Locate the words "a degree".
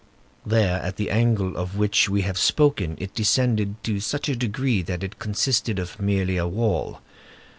4.29-4.81